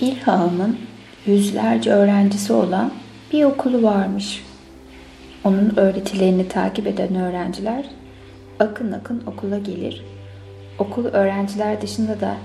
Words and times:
Bir 0.00 0.18
hahamın 0.18 0.78
yüzlerce 1.26 1.90
öğrencisi 1.90 2.52
olan 2.52 2.92
bir 3.32 3.44
okulu 3.44 3.82
varmış. 3.82 4.44
Onun 5.44 5.76
öğretilerini 5.76 6.48
takip 6.48 6.86
eden 6.86 7.14
öğrenciler 7.14 7.84
akın 8.60 8.92
akın 8.92 9.22
okula 9.26 9.58
gelir. 9.58 10.04
Okul 10.78 11.04
öğrenciler 11.04 11.82
dışında 11.82 12.20
da 12.20 12.36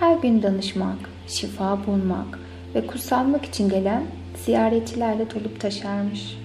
her 0.00 0.16
gün 0.16 0.42
danışmak, 0.42 0.98
şifa 1.26 1.86
bulmak 1.86 2.38
ve 2.74 2.86
kutsanmak 2.86 3.44
için 3.44 3.68
gelen 3.68 4.02
ziyaretçilerle 4.44 5.30
dolup 5.30 5.60
taşarmış. 5.60 6.38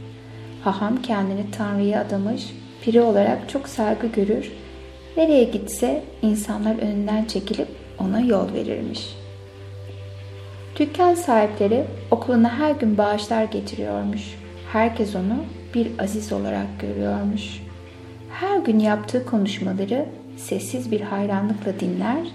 Haham 0.63 1.01
kendini 1.01 1.51
Tanrı'ya 1.51 2.01
adamış, 2.01 2.43
piri 2.81 3.01
olarak 3.01 3.49
çok 3.49 3.67
saygı 3.67 4.07
görür, 4.07 4.51
nereye 5.17 5.43
gitse 5.43 6.03
insanlar 6.21 6.79
önünden 6.79 7.25
çekilip 7.25 7.67
ona 7.99 8.19
yol 8.19 8.53
verirmiş.'' 8.53 9.22
Dükkan 10.79 11.13
sahipleri 11.13 11.83
okuluna 12.11 12.59
her 12.59 12.71
gün 12.71 12.97
bağışlar 12.97 13.43
getiriyormuş. 13.43 14.21
Herkes 14.71 15.15
onu 15.15 15.45
bir 15.73 15.87
aziz 15.99 16.33
olarak 16.33 16.79
görüyormuş. 16.79 17.61
Her 18.31 18.57
gün 18.57 18.79
yaptığı 18.79 19.25
konuşmaları 19.25 20.05
sessiz 20.37 20.91
bir 20.91 21.01
hayranlıkla 21.01 21.79
dinler, 21.79 22.27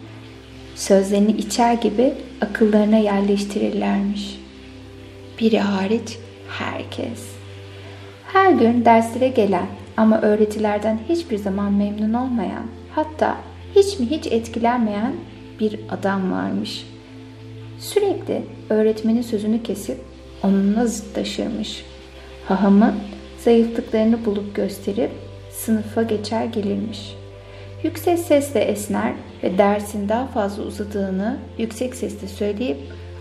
sözlerini 0.75 1.33
içer 1.33 1.73
gibi 1.73 2.15
akıllarına 2.41 2.97
yerleştirirlermiş. 2.97 4.41
Biri 5.41 5.59
hariç 5.59 6.19
herkes. 6.49 7.33
Her 8.33 8.53
gün 8.53 8.85
derslere 8.85 9.29
gelen 9.29 9.67
ama 9.97 10.21
öğretilerden 10.21 10.99
hiçbir 11.09 11.39
zaman 11.39 11.73
memnun 11.73 12.15
olmayan, 12.15 12.67
hatta 12.95 13.37
hiç 13.77 13.99
mi 13.99 14.07
hiç 14.11 14.27
etkilenmeyen 14.27 15.13
bir 15.61 15.81
adam 15.91 16.33
varmış.'' 16.33 16.98
Sürekli 17.81 18.43
öğretmenin 18.71 19.23
sözünü 19.23 19.63
kesip 19.63 19.99
onunla 20.43 20.87
zıtlaşırmış. 20.87 21.85
Hahamın 22.49 22.95
zayıflıklarını 23.39 24.25
bulup 24.25 24.55
gösterip 24.55 25.11
sınıfa 25.51 26.03
geçer 26.03 26.45
gelirmiş. 26.45 27.15
Yüksek 27.83 28.19
sesle 28.19 28.61
esner 28.61 29.13
ve 29.43 29.59
dersin 29.59 30.09
daha 30.09 30.27
fazla 30.27 30.63
uzadığını 30.63 31.39
yüksek 31.59 31.95
sesle 31.95 32.29
söyleyip 32.29 32.79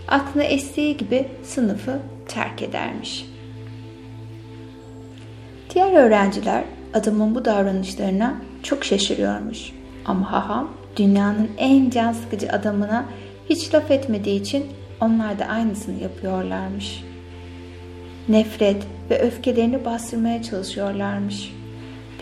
aklına 0.08 0.44
estiği 0.44 0.96
gibi 0.96 1.28
sınıfı 1.42 1.98
terk 2.28 2.62
edermiş. 2.62 3.26
Diğer 5.74 5.92
öğrenciler 5.92 6.64
adamın 6.94 7.34
bu 7.34 7.44
davranışlarına 7.44 8.34
çok 8.62 8.84
şaşırıyormuş. 8.84 9.72
Ama 10.04 10.32
haham 10.32 10.70
dünyanın 10.96 11.50
en 11.58 11.90
can 11.90 12.12
sıkıcı 12.12 12.52
adamına 12.52 13.04
hiç 13.50 13.74
laf 13.74 13.90
etmediği 13.90 14.40
için 14.40 14.66
onlar 15.00 15.38
da 15.38 15.44
aynısını 15.44 16.02
yapıyorlarmış. 16.02 17.04
Nefret 18.28 18.82
ve 19.10 19.20
öfkelerini 19.20 19.84
bastırmaya 19.84 20.42
çalışıyorlarmış. 20.42 21.54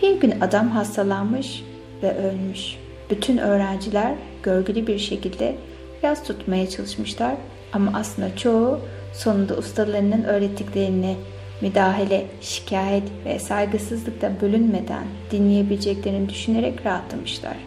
Bir 0.01 0.19
gün 0.19 0.41
adam 0.41 0.69
hastalanmış 0.69 1.63
ve 2.03 2.17
ölmüş. 2.17 2.75
Bütün 3.09 3.37
öğrenciler 3.37 4.13
görgülü 4.43 4.87
bir 4.87 4.99
şekilde 4.99 5.55
yaz 6.03 6.23
tutmaya 6.23 6.69
çalışmışlar 6.69 7.35
ama 7.73 7.91
aslında 7.95 8.37
çoğu 8.37 8.79
sonunda 9.13 9.57
ustalarının 9.57 10.23
öğrettiklerini 10.23 11.15
müdahale, 11.61 12.25
şikayet 12.41 13.03
ve 13.25 13.39
saygısızlıkta 13.39 14.31
bölünmeden 14.41 15.05
dinleyebileceklerini 15.31 16.29
düşünerek 16.29 16.85
rahatlamışlar. 16.85 17.57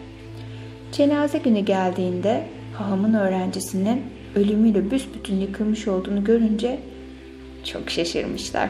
Cenaze 0.91 1.37
günü 1.37 1.59
geldiğinde 1.59 2.43
hahamın 2.81 3.13
öğrencisinin 3.13 4.01
ölümüyle 4.35 4.91
büsbütün 4.91 5.39
yıkılmış 5.39 5.87
olduğunu 5.87 6.23
görünce 6.23 6.79
çok 7.63 7.89
şaşırmışlar. 7.89 8.69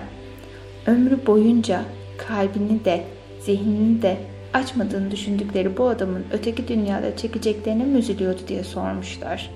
Ömrü 0.87 1.25
boyunca 1.27 1.81
kalbini 2.17 2.85
de 2.85 3.03
zihnini 3.45 4.01
de 4.01 4.17
açmadığını 4.53 5.11
düşündükleri 5.11 5.77
bu 5.77 5.87
adamın 5.87 6.25
öteki 6.31 6.67
dünyada 6.67 7.17
çekeceklerine 7.17 7.83
mi 7.83 7.97
üzülüyordu 7.97 8.41
diye 8.47 8.63
sormuşlar. 8.63 9.49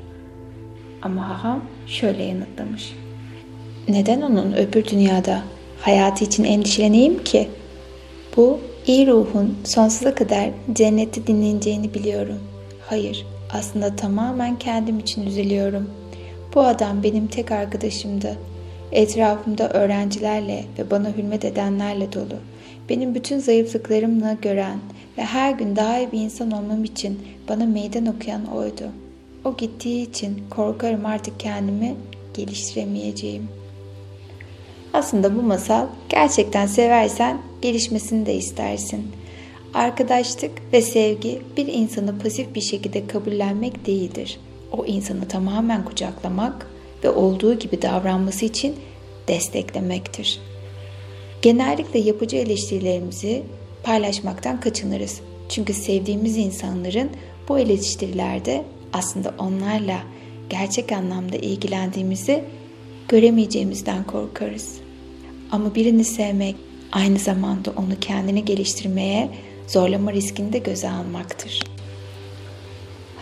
Ama 1.01 1.29
haham 1.29 1.63
şöyle 1.87 2.23
yanıtlamış. 2.23 2.95
Neden 3.87 4.21
onun 4.21 4.53
öbür 4.53 4.85
dünyada 4.85 5.41
hayatı 5.81 6.25
için 6.25 6.43
endişeleneyim 6.43 7.23
ki? 7.23 7.47
Bu 8.37 8.59
iyi 8.87 9.07
ruhun 9.07 9.57
sonsuza 9.63 10.15
kadar 10.15 10.49
cennette 10.73 11.27
dinleneceğini 11.27 11.93
biliyorum. 11.93 12.39
Hayır, 12.89 13.25
aslında 13.53 13.95
tamamen 13.95 14.59
kendim 14.59 14.99
için 14.99 15.25
üzülüyorum. 15.25 15.89
Bu 16.55 16.61
adam 16.61 17.03
benim 17.03 17.27
tek 17.27 17.51
arkadaşımdı. 17.51 18.37
Etrafımda 18.91 19.69
öğrencilerle 19.69 20.65
ve 20.79 20.91
bana 20.91 21.09
hürmet 21.17 21.45
edenlerle 21.45 22.13
dolu. 22.13 22.39
Benim 22.89 23.15
bütün 23.15 23.39
zayıflıklarımla 23.39 24.33
gören 24.33 24.79
ve 25.17 25.23
her 25.23 25.51
gün 25.51 25.75
daha 25.75 25.99
iyi 25.99 26.11
bir 26.11 26.19
insan 26.19 26.51
olmam 26.51 26.83
için 26.83 27.19
bana 27.49 27.65
meydan 27.65 28.05
okuyan 28.05 28.45
oydu. 28.45 28.83
O 29.45 29.57
gittiği 29.57 30.09
için 30.09 30.43
korkarım 30.49 31.05
artık 31.05 31.39
kendimi 31.39 31.95
geliştiremeyeceğim. 32.33 33.47
Aslında 34.93 35.35
bu 35.35 35.41
masal 35.41 35.87
gerçekten 36.09 36.67
seversen 36.67 37.37
gelişmesini 37.61 38.25
de 38.25 38.35
istersin.'' 38.35 39.24
Arkadaşlık 39.75 40.51
ve 40.73 40.81
sevgi 40.81 41.41
bir 41.57 41.67
insanı 41.67 42.19
pasif 42.19 42.55
bir 42.55 42.61
şekilde 42.61 43.07
kabullenmek 43.07 43.85
değildir. 43.85 44.39
O 44.71 44.85
insanı 44.85 45.27
tamamen 45.27 45.85
kucaklamak 45.85 46.67
ve 47.03 47.09
olduğu 47.09 47.59
gibi 47.59 47.81
davranması 47.81 48.45
için 48.45 48.75
desteklemektir. 49.27 50.39
Genellikle 51.41 51.99
yapıcı 51.99 52.37
eleştirilerimizi 52.37 53.43
paylaşmaktan 53.83 54.59
kaçınırız. 54.59 55.21
Çünkü 55.49 55.73
sevdiğimiz 55.73 56.37
insanların 56.37 57.09
bu 57.49 57.59
eleştirilerde 57.59 58.63
aslında 58.93 59.33
onlarla 59.37 59.99
gerçek 60.49 60.91
anlamda 60.91 61.35
ilgilendiğimizi 61.35 62.43
göremeyeceğimizden 63.07 64.03
korkarız. 64.03 64.77
Ama 65.51 65.75
birini 65.75 66.03
sevmek 66.03 66.55
aynı 66.91 67.19
zamanda 67.19 67.71
onu 67.77 67.99
kendini 68.01 68.45
geliştirmeye 68.45 69.29
zorlama 69.67 70.13
riskini 70.13 70.53
de 70.53 70.57
göze 70.57 70.89
almaktır. 70.89 71.59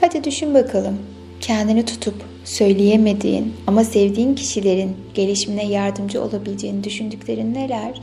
Hadi 0.02 0.24
düşün 0.24 0.54
bakalım. 0.54 1.00
Kendini 1.42 1.86
tutup 1.86 2.16
söyleyemediğin 2.46 3.54
ama 3.68 3.84
sevdiğin 3.84 4.36
kişilerin 4.36 4.98
gelişimine 5.14 5.66
yardımcı 5.66 6.24
olabileceğini 6.24 6.84
düşündüklerin 6.84 7.54
neler? 7.54 8.02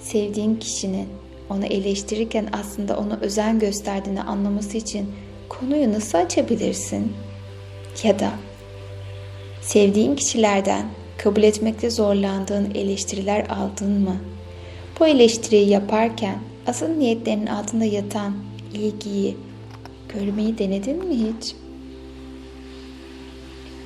Sevdiğin 0.00 0.56
kişinin 0.56 1.08
onu 1.50 1.66
eleştirirken 1.66 2.48
aslında 2.52 2.96
ona 2.96 3.18
özen 3.20 3.58
gösterdiğini 3.58 4.22
anlaması 4.22 4.76
için 4.76 5.06
konuyu 5.48 5.92
nasıl 5.92 6.18
açabilirsin? 6.18 7.12
Ya 8.02 8.18
da 8.18 8.30
sevdiğin 9.62 10.16
kişilerden 10.16 10.86
kabul 11.18 11.42
etmekte 11.42 11.90
zorlandığın 11.90 12.74
eleştiriler 12.74 13.46
aldın 13.46 14.00
mı? 14.00 14.16
Bu 15.00 15.06
eleştiriyi 15.06 15.68
yaparken 15.68 16.38
asıl 16.66 16.88
niyetlerinin 16.88 17.46
altında 17.46 17.84
yatan 17.84 18.32
ilgiyi 18.74 19.36
görmeyi 20.14 20.58
denedin 20.58 21.04
mi 21.04 21.14
hiç? 21.14 21.54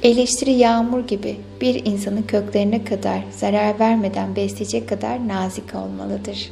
Eleştiri 0.03 0.51
yağmur 0.51 1.07
gibi 1.07 1.37
bir 1.61 1.85
insanın 1.85 2.23
köklerine 2.23 2.85
kadar 2.85 3.21
zarar 3.31 3.81
vermeden 3.81 4.37
besleyecek 4.37 4.89
kadar 4.89 5.29
nazik 5.29 5.75
olmalıdır. 5.75 6.51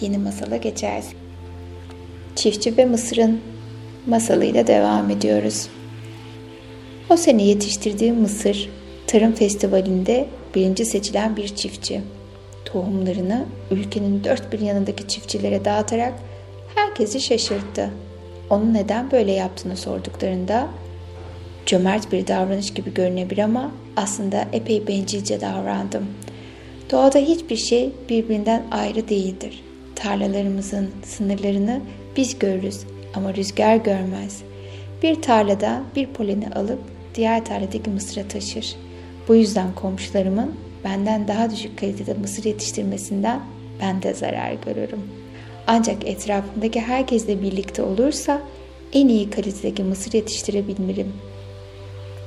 Yeni 0.00 0.18
masala 0.18 0.56
geçeriz. 0.56 1.08
Çiftçi 2.36 2.76
ve 2.76 2.84
Mısır'ın 2.84 3.40
masalıyla 4.06 4.66
devam 4.66 5.10
ediyoruz. 5.10 5.68
O 7.10 7.16
sene 7.16 7.42
yetiştirdiği 7.42 8.12
Mısır 8.12 8.68
Tarım 9.06 9.32
Festivali'nde 9.32 10.26
birinci 10.54 10.84
seçilen 10.84 11.36
bir 11.36 11.48
çiftçi 11.48 12.00
tohumlarını 12.72 13.46
ülkenin 13.70 14.24
dört 14.24 14.52
bir 14.52 14.60
yanındaki 14.60 15.08
çiftçilere 15.08 15.64
dağıtarak 15.64 16.12
herkesi 16.74 17.20
şaşırttı. 17.20 17.90
Onun 18.50 18.74
neden 18.74 19.10
böyle 19.10 19.32
yaptığını 19.32 19.76
sorduklarında 19.76 20.68
cömert 21.66 22.12
bir 22.12 22.26
davranış 22.26 22.74
gibi 22.74 22.94
görünebilir 22.94 23.42
ama 23.42 23.72
aslında 23.96 24.44
epey 24.52 24.86
bencilce 24.86 25.40
davrandım. 25.40 26.06
Doğada 26.90 27.18
hiçbir 27.18 27.56
şey 27.56 27.92
birbirinden 28.08 28.62
ayrı 28.70 29.08
değildir. 29.08 29.62
Tarlalarımızın 29.94 30.90
sınırlarını 31.04 31.80
biz 32.16 32.38
görürüz 32.38 32.80
ama 33.14 33.34
rüzgar 33.34 33.76
görmez. 33.76 34.42
Bir 35.02 35.22
tarlada 35.22 35.82
bir 35.96 36.06
poleni 36.06 36.48
alıp 36.48 36.78
diğer 37.14 37.44
tarladaki 37.44 37.90
mısıra 37.90 38.28
taşır. 38.28 38.76
Bu 39.28 39.34
yüzden 39.34 39.74
komşularımın 39.74 40.54
benden 40.84 41.28
daha 41.28 41.50
düşük 41.50 41.78
kalitede 41.78 42.14
mısır 42.14 42.44
yetiştirmesinden 42.44 43.40
ben 43.80 44.02
de 44.02 44.14
zarar 44.14 44.52
görürüm. 44.52 45.02
Ancak 45.66 46.06
etrafımdaki 46.06 46.80
herkesle 46.80 47.42
birlikte 47.42 47.82
olursa 47.82 48.42
en 48.92 49.08
iyi 49.08 49.30
kalitedeki 49.30 49.82
mısır 49.84 50.12
yetiştirebilirim. 50.12 51.12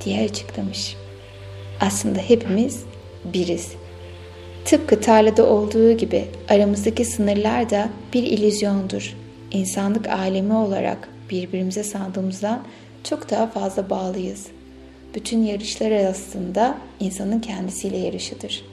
diye 0.05 0.23
açıklamış. 0.23 0.95
Aslında 1.79 2.19
hepimiz 2.19 2.83
biriz. 3.33 3.71
Tıpkı 4.65 5.01
tarlada 5.01 5.45
olduğu 5.45 5.91
gibi 5.91 6.25
aramızdaki 6.49 7.05
sınırlar 7.05 7.69
da 7.69 7.89
bir 8.13 8.23
illüzyondur. 8.23 9.15
İnsanlık 9.51 10.07
alemi 10.07 10.53
olarak 10.53 11.09
birbirimize 11.29 11.83
sandığımızdan 11.83 12.63
çok 13.03 13.29
daha 13.29 13.47
fazla 13.47 13.89
bağlıyız. 13.89 14.47
Bütün 15.15 15.43
yarışlar 15.43 15.91
aslında 15.91 16.77
insanın 16.99 17.39
kendisiyle 17.39 17.97
yarışıdır. 17.97 18.65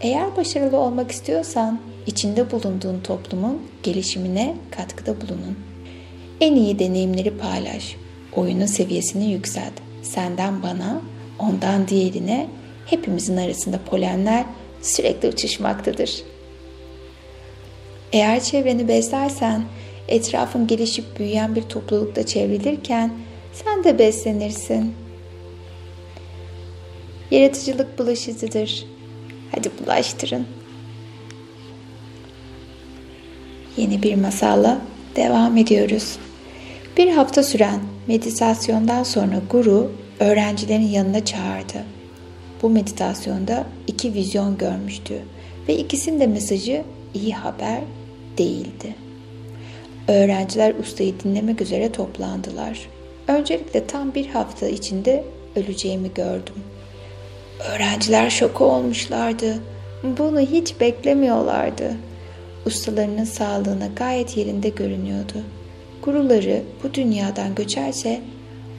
Eğer 0.00 0.36
başarılı 0.36 0.76
olmak 0.76 1.10
istiyorsan 1.10 1.80
içinde 2.06 2.50
bulunduğun 2.50 3.00
toplumun 3.00 3.62
gelişimine 3.82 4.54
katkıda 4.70 5.20
bulunun. 5.20 5.58
En 6.40 6.54
iyi 6.54 6.78
deneyimleri 6.78 7.38
paylaş. 7.38 7.96
Oyunun 8.36 8.66
seviyesini 8.66 9.32
yükselt. 9.32 9.72
Senden 10.02 10.62
bana, 10.62 11.00
ondan 11.38 11.88
diğerine 11.88 12.46
hepimizin 12.86 13.36
arasında 13.36 13.78
polenler 13.90 14.44
sürekli 14.82 15.28
uçuşmaktadır. 15.28 16.22
Eğer 18.12 18.40
çevreni 18.40 18.88
beslersen, 18.88 19.62
etrafın 20.08 20.66
gelişip 20.66 21.18
büyüyen 21.18 21.54
bir 21.54 21.62
toplulukta 21.62 22.26
çevrilirken 22.26 23.12
sen 23.52 23.84
de 23.84 23.98
beslenirsin. 23.98 24.94
Yaratıcılık 27.30 27.98
bulaşıcıdır. 27.98 28.86
Hadi 29.54 29.70
bulaştırın. 29.80 30.46
Yeni 33.76 34.02
bir 34.02 34.14
masalla 34.14 34.80
devam 35.16 35.56
ediyoruz. 35.56 36.18
Bir 36.96 37.10
hafta 37.10 37.42
süren 37.42 37.80
meditasyondan 38.06 39.02
sonra 39.02 39.40
guru 39.50 39.92
öğrencilerin 40.20 40.88
yanına 40.88 41.24
çağırdı. 41.24 41.84
Bu 42.62 42.70
meditasyonda 42.70 43.66
iki 43.86 44.14
vizyon 44.14 44.58
görmüştü 44.58 45.14
ve 45.68 45.76
ikisinin 45.76 46.20
de 46.20 46.26
mesajı 46.26 46.82
iyi 47.14 47.34
haber 47.34 47.80
değildi. 48.38 48.94
Öğrenciler 50.08 50.74
ustayı 50.74 51.14
dinlemek 51.24 51.60
üzere 51.60 51.92
toplandılar. 51.92 52.78
Öncelikle 53.28 53.86
tam 53.86 54.14
bir 54.14 54.26
hafta 54.26 54.68
içinde 54.68 55.24
öleceğimi 55.56 56.14
gördüm. 56.14 56.54
Öğrenciler 57.58 58.30
şoku 58.30 58.64
olmuşlardı. 58.64 59.58
Bunu 60.02 60.40
hiç 60.40 60.80
beklemiyorlardı. 60.80 61.96
Ustalarının 62.66 63.24
sağlığına 63.24 63.86
gayet 63.96 64.36
yerinde 64.36 64.68
görünüyordu. 64.68 65.42
Guruları 66.02 66.62
bu 66.82 66.94
dünyadan 66.94 67.54
göçerse 67.54 68.20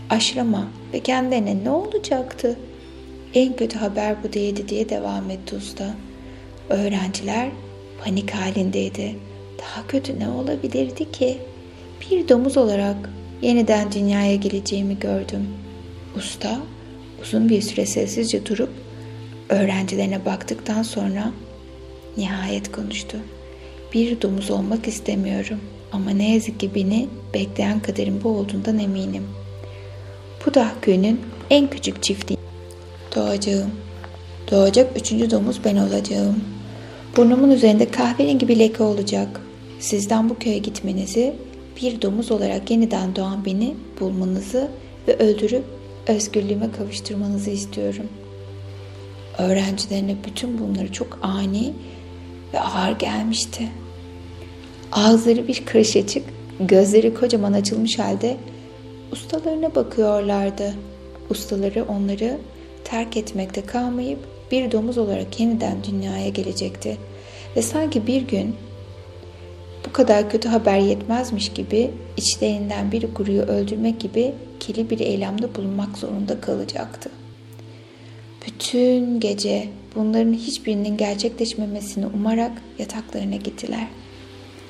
aşrama 0.09 0.67
ve 0.93 0.99
kendine 0.99 1.63
ne 1.63 1.69
olacaktı? 1.69 2.59
En 3.33 3.55
kötü 3.55 3.79
haber 3.79 4.23
bu 4.23 4.33
değildi 4.33 4.69
diye 4.69 4.89
devam 4.89 5.29
etti 5.29 5.55
usta. 5.55 5.85
Öğrenciler 6.69 7.49
panik 8.03 8.31
halindeydi. 8.31 9.15
Daha 9.59 9.87
kötü 9.87 10.19
ne 10.19 10.29
olabilirdi 10.29 11.11
ki? 11.11 11.37
Bir 12.01 12.29
domuz 12.29 12.57
olarak 12.57 13.09
yeniden 13.41 13.91
dünyaya 13.91 14.35
geleceğimi 14.35 14.99
gördüm. 14.99 15.47
Usta 16.17 16.59
uzun 17.21 17.49
bir 17.49 17.61
süre 17.61 17.85
sessizce 17.85 18.45
durup 18.45 18.69
öğrencilerine 19.49 20.25
baktıktan 20.25 20.83
sonra 20.83 21.31
nihayet 22.17 22.71
konuştu. 22.71 23.17
Bir 23.93 24.21
domuz 24.21 24.51
olmak 24.51 24.87
istemiyorum 24.87 25.59
ama 25.91 26.11
ne 26.11 26.33
yazık 26.33 26.59
ki 26.59 26.69
beni 26.75 27.07
bekleyen 27.33 27.79
kaderin 27.79 28.23
bu 28.23 28.29
olduğundan 28.29 28.79
eminim. 28.79 29.23
Bu 30.45 30.53
da 30.53 30.71
köyünün 30.81 31.21
en 31.49 31.69
küçük 31.69 32.03
çifti. 32.03 32.35
Doğacağım. 33.15 33.71
Doğacak 34.51 34.97
üçüncü 34.97 35.31
domuz 35.31 35.59
ben 35.65 35.75
olacağım. 35.75 36.43
Burnumun 37.17 37.51
üzerinde 37.51 37.91
kahverengi 37.91 38.47
bir 38.47 38.59
leke 38.59 38.83
olacak. 38.83 39.41
Sizden 39.79 40.29
bu 40.29 40.39
köye 40.39 40.57
gitmenizi, 40.57 41.33
bir 41.81 42.01
domuz 42.01 42.31
olarak 42.31 42.71
yeniden 42.71 43.15
doğan 43.15 43.45
beni 43.45 43.75
bulmanızı 43.99 44.67
ve 45.07 45.17
öldürüp 45.17 45.63
özgürlüğüme 46.09 46.71
kavuşturmanızı 46.71 47.49
istiyorum. 47.49 48.07
Öğrencilerine 49.37 50.15
bütün 50.27 50.59
bunları 50.59 50.91
çok 50.91 51.19
ani 51.21 51.73
ve 52.53 52.59
ağır 52.59 52.99
gelmişti. 52.99 53.69
Ağızları 54.91 55.47
bir 55.47 55.65
karış 55.65 55.95
açık, 55.95 56.23
gözleri 56.59 57.13
kocaman 57.13 57.53
açılmış 57.53 57.99
halde 57.99 58.37
ustalarına 59.11 59.75
bakıyorlardı. 59.75 60.73
Ustaları 61.29 61.85
onları 61.85 62.37
terk 62.83 63.17
etmekte 63.17 63.65
kalmayıp 63.65 64.19
bir 64.51 64.71
domuz 64.71 64.97
olarak 64.97 65.39
yeniden 65.39 65.77
dünyaya 65.83 66.29
gelecekti. 66.29 66.97
Ve 67.55 67.61
sanki 67.61 68.07
bir 68.07 68.21
gün 68.21 68.55
bu 69.87 69.93
kadar 69.93 70.29
kötü 70.29 70.49
haber 70.49 70.77
yetmezmiş 70.77 71.49
gibi 71.49 71.91
içlerinden 72.17 72.91
bir 72.91 73.13
guruyu 73.15 73.41
öldürmek 73.41 73.99
gibi 73.99 74.33
kili 74.59 74.89
bir 74.89 74.99
eylemde 74.99 75.55
bulunmak 75.55 75.97
zorunda 75.97 76.41
kalacaktı. 76.41 77.09
Bütün 78.47 79.19
gece 79.19 79.69
bunların 79.95 80.33
hiçbirinin 80.33 80.97
gerçekleşmemesini 80.97 82.05
umarak 82.05 82.51
yataklarına 82.79 83.35
gittiler. 83.35 83.87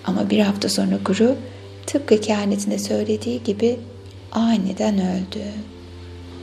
Ama 0.06 0.30
bir 0.30 0.40
hafta 0.40 0.70
sonra 0.70 0.98
guru 1.06 1.36
tıpkı 1.86 2.22
kehanetinde 2.22 2.80
söylediği 2.80 3.44
gibi 3.44 3.80
aniden 4.32 4.96
öldü. 4.96 5.44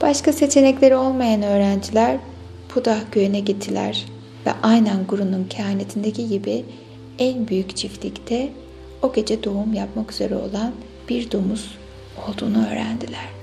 Başka 0.01 0.33
seçenekleri 0.33 0.95
olmayan 0.95 1.41
öğrenciler 1.41 2.17
Pudah 2.69 2.99
köyüne 3.11 3.39
gittiler 3.39 4.05
ve 4.45 4.51
aynen 4.63 5.07
Guru'nun 5.07 5.43
kehanetindeki 5.43 6.27
gibi 6.27 6.65
en 7.19 7.47
büyük 7.47 7.77
çiftlikte 7.77 8.49
o 9.01 9.13
gece 9.13 9.43
doğum 9.43 9.73
yapmak 9.73 10.11
üzere 10.11 10.35
olan 10.35 10.71
bir 11.09 11.31
domuz 11.31 11.77
olduğunu 12.27 12.67
öğrendiler. 12.67 13.36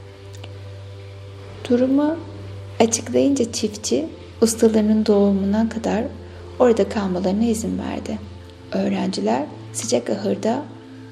Durumu 1.70 2.16
açıklayınca 2.81 3.52
çiftçi 3.52 4.06
ustalarının 4.40 5.06
doğumuna 5.06 5.69
kadar 5.69 6.05
orada 6.58 6.88
kalmalarına 6.88 7.44
izin 7.44 7.78
verdi. 7.78 8.19
Öğrenciler 8.72 9.46
sıcak 9.72 10.11
ahırda 10.11 10.62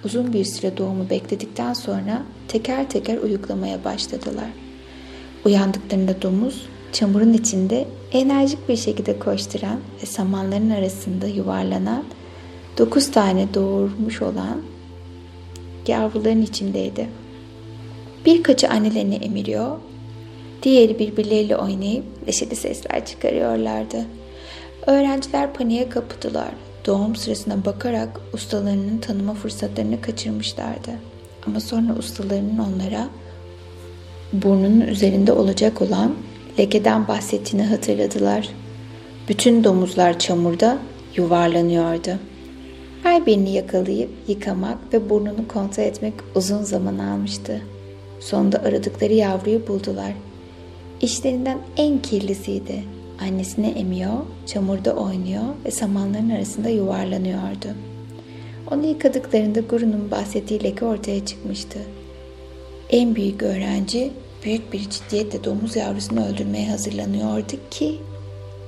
uzun 0.04 0.32
bir 0.32 0.44
süre 0.44 0.76
doğumu 0.76 1.10
bekledikten 1.10 1.72
sonra 1.72 2.22
teker 2.48 2.90
teker 2.90 3.18
uyuklamaya 3.18 3.84
başladılar. 3.84 4.50
Uyandıklarında 5.44 6.22
domuz 6.22 6.66
çamurun 6.92 7.32
içinde 7.32 7.88
enerjik 8.12 8.68
bir 8.68 8.76
şekilde 8.76 9.18
koşturan 9.18 9.80
ve 10.02 10.06
samanların 10.06 10.70
arasında 10.70 11.26
yuvarlanan 11.26 12.04
dokuz 12.78 13.10
tane 13.10 13.54
doğurmuş 13.54 14.22
olan 14.22 14.62
yavruların 15.86 16.42
içindeydi. 16.42 17.08
Birkaçı 18.26 18.68
annelerini 18.68 19.14
emiriyor, 19.14 19.78
diğeri 20.62 20.98
birbirleriyle 20.98 21.56
oynayıp 21.56 22.04
neşeli 22.26 22.56
sesler 22.56 23.06
çıkarıyorlardı. 23.06 24.04
Öğrenciler 24.86 25.52
paniğe 25.52 25.88
kapıdılar. 25.88 26.50
Doğum 26.86 27.16
sırasına 27.16 27.64
bakarak 27.64 28.20
ustalarının 28.32 28.98
tanıma 28.98 29.34
fırsatlarını 29.34 30.00
kaçırmışlardı. 30.00 30.90
Ama 31.46 31.60
sonra 31.60 31.94
ustalarının 31.98 32.58
onlara 32.58 33.08
burnunun 34.32 34.80
üzerinde 34.80 35.32
olacak 35.32 35.82
olan 35.82 36.14
lekeden 36.58 37.08
bahsettiğini 37.08 37.66
hatırladılar. 37.66 38.48
Bütün 39.28 39.64
domuzlar 39.64 40.18
çamurda 40.18 40.78
yuvarlanıyordu. 41.16 42.10
Her 43.02 43.26
birini 43.26 43.52
yakalayıp 43.52 44.10
yıkamak 44.28 44.78
ve 44.92 45.10
burnunu 45.10 45.48
kontrol 45.48 45.84
etmek 45.84 46.14
uzun 46.34 46.62
zaman 46.62 46.98
almıştı. 46.98 47.62
Sonunda 48.20 48.58
aradıkları 48.58 49.12
yavruyu 49.12 49.68
buldular. 49.68 50.12
İşlerinden 51.02 51.58
en 51.76 52.02
kirlisiydi. 52.02 52.84
Annesine 53.20 53.68
emiyor, 53.68 54.18
çamurda 54.46 54.92
oynuyor 54.92 55.44
ve 55.64 55.70
samanların 55.70 56.30
arasında 56.30 56.68
yuvarlanıyordu. 56.68 57.68
Onu 58.70 58.86
yıkadıklarında 58.86 59.60
Guru'nun 59.60 60.10
bahsettiği 60.10 60.64
leke 60.64 60.84
ortaya 60.84 61.26
çıkmıştı. 61.26 61.78
En 62.90 63.14
büyük 63.14 63.42
öğrenci 63.42 64.10
büyük 64.44 64.72
bir 64.72 64.90
ciddiyetle 64.90 65.44
domuz 65.44 65.76
yavrusunu 65.76 66.26
öldürmeye 66.26 66.70
hazırlanıyordu 66.70 67.52
ki 67.70 67.98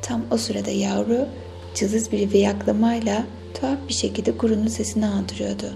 tam 0.02 0.22
o 0.30 0.36
sırada 0.36 0.70
yavru 0.70 1.26
cılız 1.74 2.12
bir 2.12 2.32
viyaklamayla 2.32 3.24
tuhaf 3.54 3.78
bir 3.88 3.94
şekilde 3.94 4.30
Guru'nun 4.30 4.68
sesini 4.68 5.06
andırıyordu. 5.06 5.72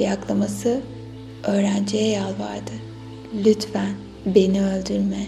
Viyaklaması 0.00 0.80
öğrenciye 1.44 2.08
yalvardı. 2.08 2.72
Lütfen 3.44 3.92
beni 4.26 4.64
öldürme. 4.64 5.26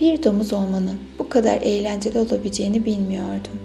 Bir 0.00 0.22
domuz 0.22 0.52
olmanın 0.52 1.00
bu 1.18 1.28
kadar 1.28 1.60
eğlenceli 1.62 2.18
olabileceğini 2.18 2.84
bilmiyordum. 2.84 3.60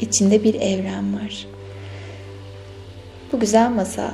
İçinde 0.00 0.44
bir 0.44 0.54
evren 0.54 1.14
var. 1.14 1.46
Bu 3.32 3.40
güzel 3.40 3.70
masal 3.70 4.10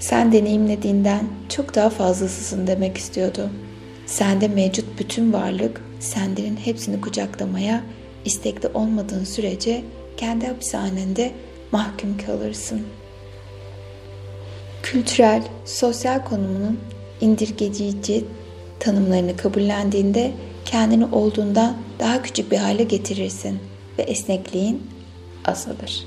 sen 0.00 0.32
deneyimlediğinden 0.32 1.24
çok 1.48 1.74
daha 1.74 1.90
fazlasısın 1.90 2.66
demek 2.66 2.96
istiyordu. 2.96 3.50
Sende 4.06 4.48
mevcut 4.48 4.98
bütün 4.98 5.32
varlık 5.32 5.80
sendenin 6.00 6.56
hepsini 6.56 7.00
kucaklamaya 7.00 7.82
istekli 8.24 8.68
olmadığın 8.68 9.24
sürece 9.24 9.84
kendi 10.16 10.46
hapishanende 10.46 11.32
mahkum 11.72 12.18
kalırsın. 12.26 12.82
Kültürel, 14.82 15.42
sosyal 15.64 16.24
konumunun 16.24 16.78
indirgecici 17.20 18.24
tanımlarını 18.80 19.36
kabullendiğinde 19.36 20.32
kendini 20.68 21.04
olduğundan 21.04 21.76
daha 21.98 22.22
küçük 22.22 22.52
bir 22.52 22.56
hale 22.56 22.82
getirirsin 22.82 23.58
ve 23.98 24.02
esnekliğin 24.02 24.82
azalır. 25.44 26.04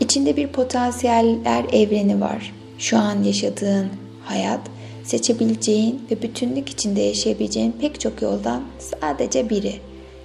İçinde 0.00 0.36
bir 0.36 0.48
potansiyeller 0.48 1.64
evreni 1.72 2.20
var. 2.20 2.52
Şu 2.78 2.98
an 2.98 3.22
yaşadığın 3.22 3.88
hayat 4.24 4.60
seçebileceğin 5.04 6.06
ve 6.10 6.22
bütünlük 6.22 6.68
içinde 6.68 7.00
yaşayabileceğin 7.00 7.72
pek 7.72 8.00
çok 8.00 8.22
yoldan 8.22 8.62
sadece 8.78 9.50
biri. 9.50 9.74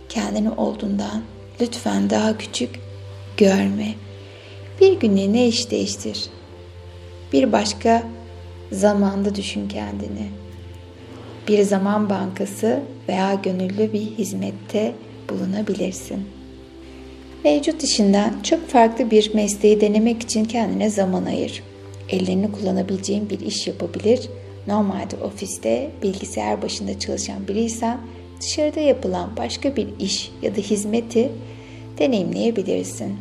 Kendini 0.09 0.49
olduğundan 0.49 1.21
lütfen 1.61 2.09
daha 2.09 2.37
küçük 2.37 2.79
görme. 3.37 3.95
Bir 4.81 4.99
günlüğüne 4.99 5.47
iş 5.47 5.71
değiştir. 5.71 6.29
Bir 7.33 7.51
başka 7.51 8.03
zamanda 8.71 9.35
düşün 9.35 9.67
kendini. 9.67 10.44
Bir 11.47 11.61
zaman 11.61 12.09
bankası 12.09 12.79
veya 13.09 13.33
gönüllü 13.33 13.93
bir 13.93 14.01
hizmette 14.01 14.93
bulunabilirsin. 15.29 16.27
Mevcut 17.43 17.83
işinden 17.83 18.33
çok 18.43 18.67
farklı 18.67 19.11
bir 19.11 19.33
mesleği 19.33 19.81
denemek 19.81 20.21
için 20.21 20.45
kendine 20.45 20.89
zaman 20.89 21.25
ayır. 21.25 21.63
Ellerini 22.09 22.51
kullanabileceğin 22.51 23.29
bir 23.29 23.39
iş 23.39 23.67
yapabilir. 23.67 24.29
Normalde 24.67 25.15
ofiste 25.23 25.91
bilgisayar 26.03 26.61
başında 26.61 26.99
çalışan 26.99 27.47
biriysen 27.47 27.97
dışarıda 28.41 28.79
yapılan 28.79 29.37
başka 29.37 29.75
bir 29.75 29.87
iş 29.99 30.31
ya 30.41 30.55
da 30.55 30.59
hizmeti 30.61 31.31
deneyimleyebilirsin. 31.99 33.15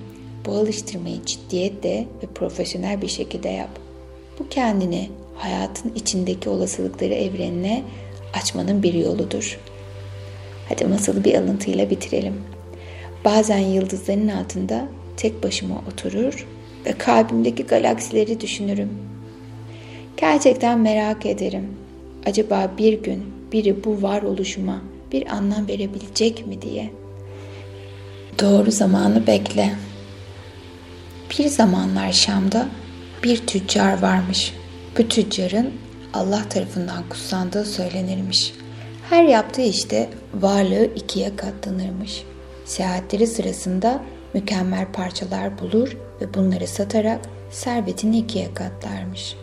Bu 0.47 0.53
alıştırmayı 0.53 1.25
ciddiyetle 1.25 2.07
ve 2.23 2.27
profesyonel 2.35 3.03
bir 3.03 3.09
şekilde 3.09 3.49
yap. 3.49 3.71
Bu 4.39 4.49
kendini 4.49 5.09
hayatın 5.37 5.93
içindeki 5.95 6.49
olasılıkları 6.49 7.15
evrenine 7.15 7.83
açmanın 8.37 8.83
bir 8.83 8.95
yoludur. 8.95 9.59
Hadi 10.69 10.85
masalı 10.85 11.25
bir 11.25 11.35
alıntıyla 11.35 11.91
bitirelim. 11.91 12.35
Bazen 13.25 13.59
yıldızların 13.59 14.29
altında 14.29 14.89
tek 15.17 15.43
başıma 15.43 15.83
oturur 15.93 16.47
ve 16.87 16.93
kalbimdeki 16.93 17.63
galaksileri 17.63 18.41
düşünürüm. 18.41 18.91
Gerçekten 20.17 20.81
merak 20.81 21.27
ederim. 21.27 21.69
Acaba 22.27 22.71
bir 22.79 23.03
gün 23.03 23.25
biri 23.53 23.85
bu 23.85 24.03
varoluşuma 24.03 24.83
bir 25.13 25.27
anlam 25.27 25.69
verebilecek 25.69 26.47
mi 26.47 26.63
diye. 26.63 26.91
Doğru 28.41 28.71
zamanı 28.71 29.27
bekle. 29.27 29.71
Bir 31.31 31.49
zamanlar 31.49 32.13
Şam'da 32.13 32.69
bir 33.25 33.37
tüccar 33.37 34.03
varmış. 34.03 34.55
Bu 34.99 35.09
tüccarın 35.09 35.71
Allah 36.15 36.49
tarafından 36.49 37.09
kutsandığı 37.09 37.65
söylenirmiş. 37.65 38.55
Her 39.11 39.25
yaptığı 39.25 39.63
işte 39.63 40.09
varlığı 40.35 40.85
ikiye 40.85 41.37
katlanırmış. 41.37 42.25
Seyahatleri 42.65 43.27
sırasında 43.27 44.03
mükemmel 44.35 44.93
parçalar 44.93 45.59
bulur 45.59 45.97
ve 46.21 46.35
bunları 46.35 46.67
satarak 46.67 47.21
servetini 47.51 48.19
ikiye 48.19 48.55
katlarmış. 48.55 49.37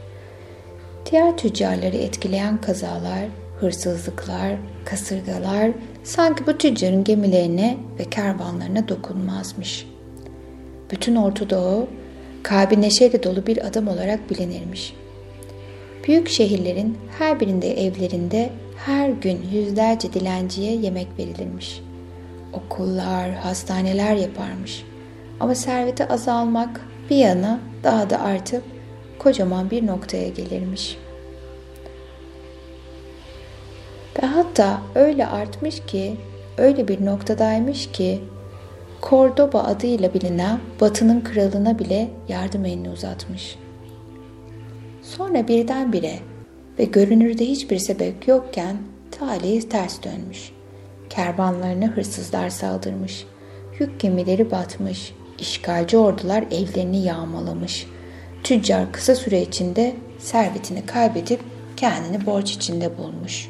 Diğer 1.11 1.37
tüccarları 1.37 1.97
etkileyen 1.97 2.61
kazalar, 2.61 3.25
hırsızlıklar, 3.59 4.55
kasırgalar 4.85 5.71
sanki 6.03 6.47
bu 6.47 6.57
tüccarın 6.57 7.03
gemilerine 7.03 7.77
ve 7.99 8.03
kervanlarına 8.03 8.87
dokunmazmış. 8.87 9.87
Bütün 10.91 11.15
Orta 11.15 11.49
Doğu 11.49 11.87
kalbi 12.43 12.81
neşeyle 12.81 13.23
dolu 13.23 13.47
bir 13.47 13.67
adam 13.67 13.87
olarak 13.87 14.29
bilinirmiş. 14.29 14.93
Büyük 16.07 16.29
şehirlerin 16.29 16.97
her 17.19 17.39
birinde 17.39 17.85
evlerinde 17.85 18.49
her 18.85 19.09
gün 19.09 19.41
yüzlerce 19.53 20.13
dilenciye 20.13 20.75
yemek 20.75 21.07
verilirmiş. 21.19 21.81
Okullar, 22.53 23.31
hastaneler 23.31 24.15
yaparmış. 24.15 24.83
Ama 25.39 25.55
serveti 25.55 26.07
azalmak 26.07 26.81
bir 27.09 27.15
yana 27.15 27.59
daha 27.83 28.09
da 28.09 28.21
artıp 28.21 28.63
kocaman 29.19 29.71
bir 29.71 29.87
noktaya 29.87 30.29
gelirmiş. 30.29 30.97
Ve 34.21 34.27
hatta 34.27 34.81
öyle 34.95 35.27
artmış 35.27 35.85
ki, 35.85 36.15
öyle 36.57 36.87
bir 36.87 37.05
noktadaymış 37.05 37.91
ki 37.91 38.21
Cordoba 39.01 39.63
adıyla 39.63 40.13
bilinen 40.13 40.59
Batı'nın 40.81 41.21
kralına 41.21 41.79
bile 41.79 42.09
yardım 42.27 42.65
elini 42.65 42.89
uzatmış. 42.89 43.57
Sonra 45.17 45.47
birdenbire 45.47 46.19
ve 46.79 46.83
görünürde 46.83 47.45
hiçbir 47.45 47.79
sebep 47.79 48.27
yokken 48.27 48.77
talihi 49.19 49.69
ters 49.69 50.03
dönmüş. 50.03 50.51
Kervanlarına 51.09 51.85
hırsızlar 51.85 52.49
saldırmış. 52.49 53.25
Yük 53.79 53.99
gemileri 53.99 54.51
batmış. 54.51 55.13
İşgalci 55.39 55.97
ordular 55.97 56.43
evlerini 56.51 57.03
yağmalamış. 57.03 57.87
Tüccar 58.43 58.91
kısa 58.91 59.15
süre 59.15 59.41
içinde 59.41 59.95
servetini 60.19 60.85
kaybedip 60.85 61.39
kendini 61.77 62.25
borç 62.25 62.51
içinde 62.51 62.97
bulmuş. 62.97 63.49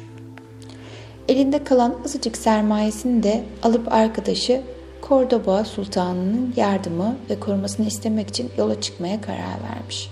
Elinde 1.28 1.64
kalan 1.64 1.94
azıcık 2.04 2.36
sermayesini 2.36 3.22
de 3.22 3.44
alıp 3.62 3.92
arkadaşı 3.92 4.62
Cordoba 5.08 5.64
Sultanı'nın 5.64 6.54
yardımı 6.56 7.16
ve 7.30 7.40
korumasını 7.40 7.86
istemek 7.86 8.28
için 8.28 8.50
yola 8.58 8.80
çıkmaya 8.80 9.20
karar 9.20 9.62
vermiş. 9.70 10.10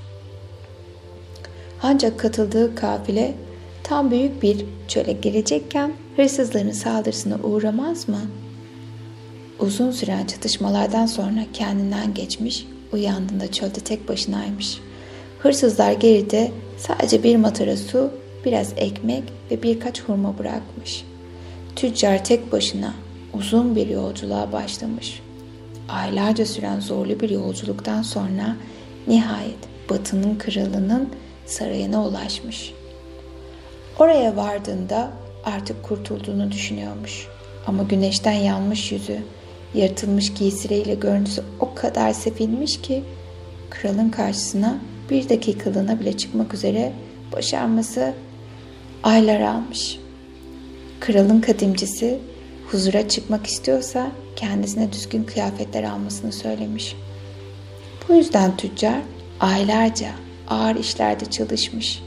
Ancak 1.82 2.20
katıldığı 2.20 2.74
kafile 2.74 3.34
tam 3.82 4.10
büyük 4.10 4.42
bir 4.42 4.64
çöle 4.88 5.12
girecekken 5.12 5.92
hırsızların 6.16 6.72
saldırısına 6.72 7.36
uğramaz 7.42 8.08
mı? 8.08 8.20
Uzun 9.58 9.90
süren 9.90 10.26
çatışmalardan 10.26 11.06
sonra 11.06 11.40
kendinden 11.52 12.14
geçmiş, 12.14 12.66
uyandığında 12.92 13.52
çölde 13.52 13.80
tek 13.80 14.08
başınaymış. 14.08 14.78
Hırsızlar 15.38 15.92
geride 15.92 16.50
sadece 16.78 17.22
bir 17.22 17.36
matara 17.36 17.76
su, 17.76 18.10
biraz 18.44 18.72
ekmek 18.76 19.22
ve 19.50 19.62
birkaç 19.62 20.02
hurma 20.02 20.38
bırakmış. 20.38 21.04
Tüccar 21.76 22.24
tek 22.24 22.52
başına 22.52 22.94
uzun 23.34 23.76
bir 23.76 23.88
yolculuğa 23.88 24.52
başlamış. 24.52 25.22
Aylarca 25.88 26.46
süren 26.46 26.80
zorlu 26.80 27.20
bir 27.20 27.30
yolculuktan 27.30 28.02
sonra 28.02 28.56
nihayet 29.06 29.58
Batı'nın 29.90 30.38
kralının 30.38 31.08
sarayına 31.52 32.06
ulaşmış. 32.06 32.74
Oraya 33.98 34.36
vardığında 34.36 35.10
artık 35.44 35.82
kurtulduğunu 35.82 36.52
düşünüyormuş. 36.52 37.26
Ama 37.66 37.82
güneşten 37.82 38.32
yanmış 38.32 38.92
yüzü, 38.92 39.18
yırtılmış 39.74 40.34
giysileriyle 40.34 40.94
görüntüsü 40.94 41.42
o 41.60 41.74
kadar 41.74 42.12
sefilmiş 42.12 42.80
ki 42.80 43.04
kralın 43.70 44.10
karşısına 44.10 44.78
bir 45.10 45.28
dakikalığına 45.28 46.00
bile 46.00 46.16
çıkmak 46.16 46.54
üzere 46.54 46.92
başarması 47.32 48.14
aylar 49.02 49.40
almış. 49.40 49.98
Kralın 51.00 51.40
kadimcisi 51.40 52.18
huzura 52.70 53.08
çıkmak 53.08 53.46
istiyorsa 53.46 54.12
kendisine 54.36 54.92
düzgün 54.92 55.24
kıyafetler 55.24 55.82
almasını 55.82 56.32
söylemiş. 56.32 56.96
Bu 58.08 58.14
yüzden 58.14 58.56
tüccar 58.56 58.98
aylarca 59.40 60.10
ağır 60.50 60.76
işlerde 60.76 61.24
çalışmış. 61.24 62.02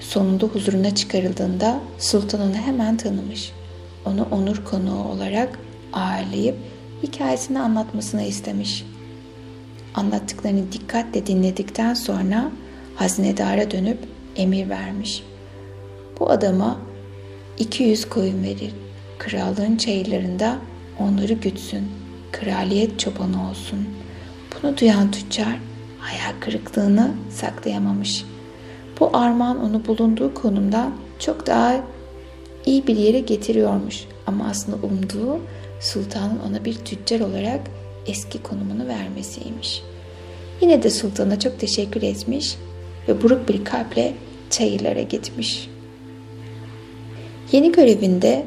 Sonunda 0.00 0.46
huzuruna 0.46 0.94
çıkarıldığında 0.94 1.80
sultan 1.98 2.40
onu 2.40 2.54
hemen 2.54 2.96
tanımış. 2.96 3.52
Onu 4.04 4.26
onur 4.30 4.64
konuğu 4.64 5.04
olarak 5.04 5.58
ağırlayıp 5.92 6.56
hikayesini 7.02 7.60
anlatmasını 7.60 8.22
istemiş. 8.22 8.84
Anlattıklarını 9.94 10.72
dikkatle 10.72 11.26
dinledikten 11.26 11.94
sonra 11.94 12.50
hazinedara 12.96 13.70
dönüp 13.70 13.98
emir 14.36 14.68
vermiş. 14.68 15.22
Bu 16.20 16.30
adama 16.30 16.78
200 17.58 18.08
koyun 18.08 18.42
verir. 18.42 18.72
Krallığın 19.18 19.76
çayırlarında 19.76 20.58
onları 20.98 21.32
gütsün. 21.32 21.88
Kraliyet 22.32 22.98
çobanı 22.98 23.50
olsun. 23.50 23.88
Bunu 24.54 24.78
duyan 24.78 25.10
tüccar 25.10 25.69
hayal 26.00 26.40
kırıklığını 26.40 27.10
saklayamamış. 27.30 28.24
Bu 29.00 29.10
armağan 29.16 29.64
onu 29.64 29.86
bulunduğu 29.86 30.34
konumda 30.34 30.92
çok 31.18 31.46
daha 31.46 31.80
iyi 32.66 32.86
bir 32.86 32.96
yere 32.96 33.18
getiriyormuş. 33.20 34.04
Ama 34.26 34.48
aslında 34.48 34.86
umduğu 34.86 35.40
sultanın 35.80 36.38
ona 36.48 36.64
bir 36.64 36.74
tüccar 36.74 37.20
olarak 37.20 37.60
eski 38.06 38.42
konumunu 38.42 38.88
vermesiymiş. 38.88 39.82
Yine 40.60 40.82
de 40.82 40.90
sultana 40.90 41.38
çok 41.38 41.60
teşekkür 41.60 42.02
etmiş 42.02 42.56
ve 43.08 43.22
buruk 43.22 43.48
bir 43.48 43.64
kalple 43.64 44.12
çayırlara 44.50 45.02
gitmiş. 45.02 45.68
Yeni 47.52 47.72
görevinde 47.72 48.46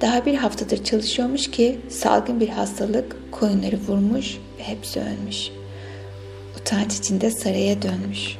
daha 0.00 0.26
bir 0.26 0.34
haftadır 0.34 0.84
çalışıyormuş 0.84 1.50
ki 1.50 1.78
salgın 1.88 2.40
bir 2.40 2.48
hastalık 2.48 3.32
koyunları 3.32 3.76
vurmuş 3.76 4.38
ve 4.58 4.62
hepsi 4.62 5.00
ölmüş. 5.00 5.50
Utanç 6.60 6.96
içinde 6.96 7.30
saraya 7.30 7.82
dönmüş. 7.82 8.36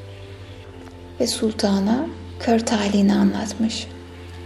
Ve 1.20 1.26
sultana 1.26 2.06
kör 2.40 2.58
talihini 2.58 3.14
anlatmış. 3.14 3.86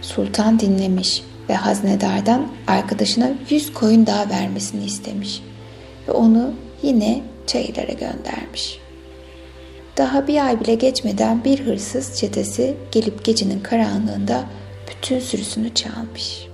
Sultan 0.01 0.59
dinlemiş 0.59 1.23
ve 1.49 1.53
haznedardan 1.53 2.47
arkadaşına 2.67 3.31
yüz 3.49 3.73
koyun 3.73 4.07
daha 4.07 4.29
vermesini 4.29 4.85
istemiş. 4.85 5.43
Ve 6.07 6.11
onu 6.11 6.53
yine 6.83 7.21
çayırlara 7.47 7.91
göndermiş. 7.91 8.79
Daha 9.97 10.27
bir 10.27 10.45
ay 10.45 10.59
bile 10.59 10.75
geçmeden 10.75 11.43
bir 11.43 11.65
hırsız 11.65 12.19
çetesi 12.19 12.77
gelip 12.91 13.25
gecenin 13.25 13.59
karanlığında 13.59 14.43
bütün 14.89 15.19
sürüsünü 15.19 15.73
çalmış. 15.73 16.47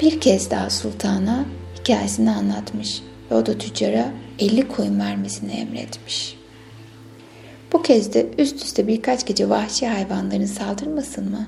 Bir 0.00 0.20
kez 0.20 0.50
daha 0.50 0.70
sultana 0.70 1.44
hikayesini 1.80 2.30
anlatmış 2.30 3.02
ve 3.32 3.36
o 3.36 3.46
da 3.46 3.58
tüccara 3.58 4.12
50 4.38 4.68
koyun 4.68 5.00
vermesini 5.00 5.52
emretmiş. 5.52 6.36
Bu 7.72 7.82
kez 7.82 8.14
de 8.14 8.26
üst 8.38 8.64
üste 8.64 8.86
birkaç 8.86 9.26
gece 9.26 9.48
vahşi 9.48 9.86
hayvanların 9.86 10.46
saldırmasın 10.46 11.30
mı? 11.30 11.46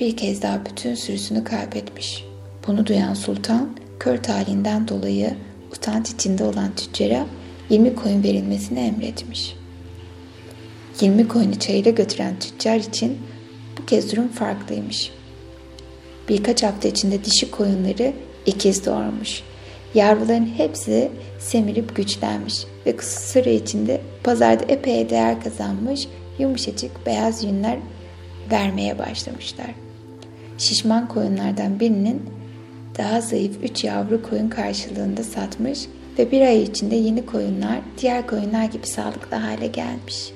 Bir 0.00 0.16
kez 0.16 0.42
daha 0.42 0.64
bütün 0.64 0.94
sürüsünü 0.94 1.44
kaybetmiş. 1.44 2.24
Bunu 2.66 2.86
duyan 2.86 3.14
sultan 3.14 3.76
kör 4.00 4.22
talihinden 4.22 4.88
dolayı 4.88 5.34
utanç 5.72 6.10
içinde 6.10 6.44
olan 6.44 6.74
tüccara 6.76 7.26
20 7.70 7.94
koyun 7.94 8.22
verilmesini 8.22 8.78
emretmiş. 8.78 9.56
20 11.00 11.28
koyunu 11.28 11.58
çayıra 11.58 11.90
götüren 11.90 12.38
tüccar 12.38 12.76
için 12.76 13.18
bu 13.78 13.86
kez 13.86 14.12
durum 14.12 14.28
farklıymış. 14.28 15.12
Birkaç 16.28 16.62
hafta 16.62 16.88
içinde 16.88 17.24
dişi 17.24 17.50
koyunları 17.50 18.12
ikiz 18.46 18.86
doğurmuş. 18.86 19.42
Yavruların 19.96 20.46
hepsi 20.56 21.10
semirip 21.38 21.96
güçlenmiş 21.96 22.64
ve 22.86 22.96
kısa 22.96 23.20
süre 23.20 23.54
içinde 23.54 24.00
pazarda 24.24 24.64
epey 24.68 25.10
değer 25.10 25.42
kazanmış 25.42 26.08
yumuşacık 26.38 27.06
beyaz 27.06 27.44
yünler 27.44 27.78
vermeye 28.50 28.98
başlamışlar. 28.98 29.74
Şişman 30.58 31.08
koyunlardan 31.08 31.80
birinin 31.80 32.22
daha 32.98 33.20
zayıf 33.20 33.56
3 33.62 33.84
yavru 33.84 34.22
koyun 34.22 34.48
karşılığında 34.48 35.22
satmış 35.22 35.86
ve 36.18 36.30
bir 36.30 36.40
ay 36.40 36.62
içinde 36.62 36.96
yeni 36.96 37.26
koyunlar 37.26 37.78
diğer 37.98 38.26
koyunlar 38.26 38.64
gibi 38.64 38.86
sağlıklı 38.86 39.36
hale 39.36 39.66
gelmiş. 39.66 40.32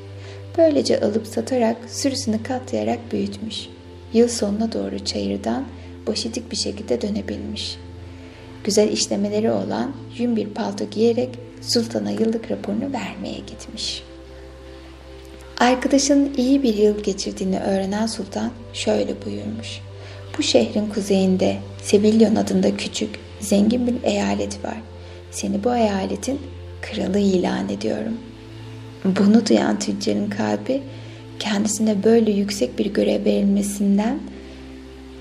Böylece 0.59 1.01
alıp 1.01 1.27
satarak 1.27 1.77
sürüsünü 1.89 2.43
katlayarak 2.43 2.99
büyütmüş. 3.13 3.69
Yıl 4.13 4.29
sonuna 4.29 4.73
doğru 4.73 5.05
çayırdan 5.05 5.65
boşitik 6.07 6.51
bir 6.51 6.57
şekilde 6.57 7.01
dönebilmiş. 7.01 7.79
Güzel 8.65 8.93
işlemeleri 8.93 9.51
olan 9.51 9.93
yün 10.19 10.37
bir 10.37 10.47
palto 10.47 10.85
giyerek 10.91 11.29
sultana 11.61 12.11
yıllık 12.11 12.51
raporunu 12.51 12.93
vermeye 12.93 13.39
gitmiş. 13.47 14.03
Arkadaşının 15.59 16.35
iyi 16.37 16.63
bir 16.63 16.75
yıl 16.75 17.03
geçirdiğini 17.03 17.61
öğrenen 17.61 18.07
sultan 18.07 18.51
şöyle 18.73 19.25
buyurmuş. 19.25 19.81
Bu 20.39 20.43
şehrin 20.43 20.89
kuzeyinde 20.89 21.57
Sevilyon 21.83 22.37
adında 22.37 22.77
küçük, 22.77 23.11
zengin 23.41 23.87
bir 23.87 23.95
eyalet 24.03 24.65
var. 24.65 24.77
Seni 25.31 25.65
bu 25.65 25.77
eyaletin 25.77 26.41
kralı 26.83 27.19
ilan 27.19 27.69
ediyorum. 27.69 28.19
Bunu 29.05 29.47
duyan 29.47 29.79
tüccarın 29.79 30.31
kalbi 30.31 30.83
kendisine 31.39 32.05
böyle 32.05 32.31
yüksek 32.31 32.79
bir 32.79 32.87
görev 32.87 33.25
verilmesinden 33.25 34.19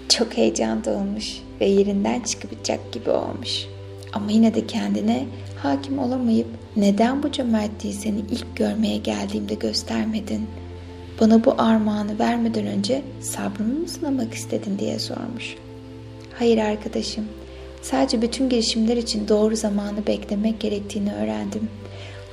çok 0.09 0.37
heyecan 0.37 0.85
dolmuş 0.85 1.41
ve 1.61 1.65
yerinden 1.65 2.19
çıkacak 2.19 2.91
gibi 2.91 3.09
olmuş. 3.09 3.65
Ama 4.13 4.31
yine 4.31 4.53
de 4.53 4.67
kendine 4.67 5.25
hakim 5.57 5.99
olamayıp 5.99 6.47
neden 6.75 7.23
bu 7.23 7.31
cömertliği 7.31 7.93
seni 7.93 8.19
ilk 8.19 8.55
görmeye 8.55 8.97
geldiğimde 8.97 9.53
göstermedin? 9.53 10.47
Bana 11.21 11.45
bu 11.45 11.55
armağanı 11.57 12.19
vermeden 12.19 12.65
önce 12.65 13.01
sabrımı 13.21 13.79
mı 13.79 13.87
sınamak 13.87 14.33
istedin 14.33 14.79
diye 14.79 14.99
sormuş. 14.99 15.55
Hayır 16.33 16.57
arkadaşım, 16.57 17.25
sadece 17.81 18.21
bütün 18.21 18.49
girişimler 18.49 18.97
için 18.97 19.27
doğru 19.27 19.55
zamanı 19.55 20.07
beklemek 20.07 20.59
gerektiğini 20.59 21.13
öğrendim. 21.13 21.69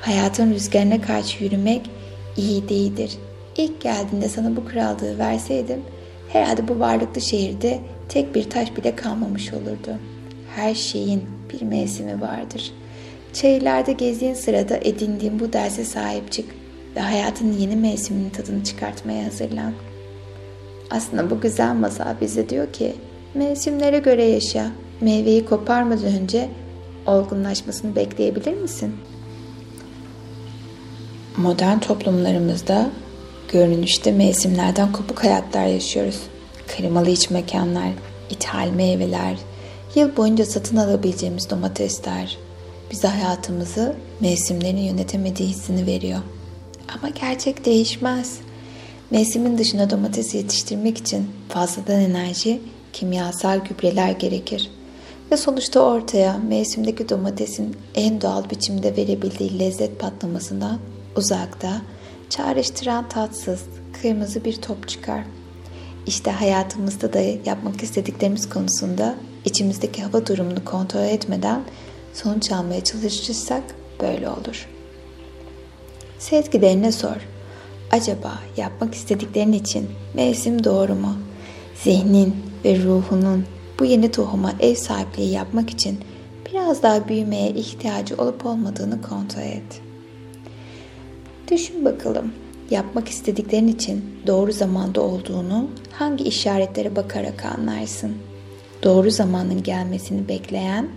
Hayatın 0.00 0.52
rüzgarına 0.54 1.00
karşı 1.00 1.44
yürümek 1.44 1.90
iyi 2.36 2.68
değildir. 2.68 3.12
İlk 3.56 3.80
geldiğinde 3.80 4.28
sana 4.28 4.56
bu 4.56 4.64
krallığı 4.64 5.18
verseydim 5.18 5.80
herhalde 6.28 6.68
bu 6.68 6.80
varlıklı 6.80 7.20
şehirde 7.20 7.80
tek 8.16 8.34
bir 8.34 8.50
taş 8.50 8.76
bile 8.76 8.96
kalmamış 8.96 9.52
olurdu. 9.52 9.98
Her 10.54 10.74
şeyin 10.74 11.22
bir 11.52 11.62
mevsimi 11.62 12.20
vardır. 12.20 12.72
Çayırlarda 13.32 13.92
gezdiğin 13.92 14.34
sırada 14.34 14.76
edindiğin 14.76 15.40
bu 15.40 15.52
derse 15.52 15.84
sahip 15.84 16.32
çık 16.32 16.44
ve 16.96 17.00
hayatın 17.00 17.52
yeni 17.52 17.76
mevsiminin 17.76 18.30
tadını 18.30 18.64
çıkartmaya 18.64 19.26
hazırlan. 19.26 19.72
Aslında 20.90 21.30
bu 21.30 21.40
güzel 21.40 21.74
masal 21.74 22.14
bize 22.20 22.48
diyor 22.48 22.72
ki 22.72 22.94
mevsimlere 23.34 23.98
göre 23.98 24.24
yaşa, 24.24 24.70
meyveyi 25.00 25.44
koparmadan 25.44 26.04
önce 26.22 26.48
olgunlaşmasını 27.06 27.96
bekleyebilir 27.96 28.54
misin? 28.54 28.92
Modern 31.36 31.78
toplumlarımızda 31.78 32.90
görünüşte 33.52 34.12
mevsimlerden 34.12 34.92
kopuk 34.92 35.24
hayatlar 35.24 35.66
yaşıyoruz. 35.66 36.20
Klimalı 36.66 37.10
iç 37.10 37.30
mekanlar, 37.30 37.90
ithal 38.30 38.70
meyveler, 38.70 39.36
yıl 39.94 40.16
boyunca 40.16 40.46
satın 40.46 40.76
alabileceğimiz 40.76 41.50
domatesler 41.50 42.38
bize 42.90 43.08
hayatımızı 43.08 43.96
mevsimlerin 44.20 44.76
yönetemediği 44.76 45.48
hissini 45.48 45.86
veriyor. 45.86 46.20
Ama 46.94 47.08
gerçek 47.08 47.64
değişmez. 47.64 48.38
Mevsimin 49.10 49.58
dışında 49.58 49.90
domates 49.90 50.34
yetiştirmek 50.34 50.98
için 50.98 51.30
fazladan 51.48 52.00
enerji, 52.00 52.60
kimyasal 52.92 53.58
gübreler 53.58 54.10
gerekir. 54.10 54.70
Ve 55.32 55.36
sonuçta 55.36 55.80
ortaya 55.80 56.38
mevsimdeki 56.48 57.08
domatesin 57.08 57.76
en 57.94 58.20
doğal 58.20 58.50
biçimde 58.50 58.96
verebildiği 58.96 59.58
lezzet 59.58 60.00
patlamasından 60.00 60.78
uzakta, 61.16 61.82
çağrıştıran 62.30 63.08
tatsız, 63.08 63.60
kırmızı 64.02 64.44
bir 64.44 64.56
top 64.62 64.88
çıkar. 64.88 65.24
İşte 66.06 66.30
hayatımızda 66.30 67.12
da 67.12 67.20
yapmak 67.46 67.82
istediklerimiz 67.82 68.48
konusunda 68.48 69.14
içimizdeki 69.44 70.02
hava 70.02 70.26
durumunu 70.26 70.64
kontrol 70.64 71.00
etmeden 71.04 71.60
sonuç 72.14 72.52
almaya 72.52 72.84
çalışırsak 72.84 73.62
böyle 74.00 74.28
olur. 74.28 74.68
Sezgilerine 76.18 76.92
sor. 76.92 77.16
Acaba 77.90 78.38
yapmak 78.56 78.94
istediklerin 78.94 79.52
için 79.52 79.90
mevsim 80.14 80.64
doğru 80.64 80.94
mu? 80.94 81.16
Zihnin 81.84 82.36
ve 82.64 82.82
ruhunun 82.82 83.44
bu 83.78 83.84
yeni 83.84 84.10
tohuma 84.10 84.52
ev 84.60 84.74
sahipliği 84.74 85.30
yapmak 85.30 85.70
için 85.70 85.98
biraz 86.52 86.82
daha 86.82 87.08
büyümeye 87.08 87.50
ihtiyacı 87.50 88.14
olup 88.16 88.46
olmadığını 88.46 89.02
kontrol 89.02 89.42
et. 89.42 89.80
Düşün 91.50 91.84
bakalım 91.84 92.32
yapmak 92.70 93.08
istediklerin 93.08 93.68
için 93.68 94.04
doğru 94.26 94.52
zamanda 94.52 95.00
olduğunu 95.00 95.70
hangi 95.92 96.24
işaretlere 96.24 96.96
bakarak 96.96 97.44
anlarsın? 97.44 98.12
Doğru 98.82 99.10
zamanın 99.10 99.62
gelmesini 99.62 100.28
bekleyen 100.28 100.88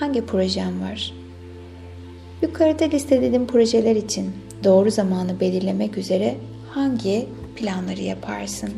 hangi 0.00 0.26
projen 0.26 0.80
var? 0.82 1.12
Yukarıda 2.42 2.84
listelediğim 2.84 3.46
projeler 3.46 3.96
için 3.96 4.30
doğru 4.64 4.90
zamanı 4.90 5.40
belirlemek 5.40 5.98
üzere 5.98 6.36
hangi 6.70 7.28
planları 7.56 8.00
yaparsın? 8.00 8.70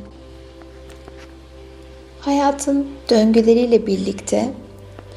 Hayatın 2.21 2.87
döngüleriyle 3.11 3.87
birlikte 3.87 4.51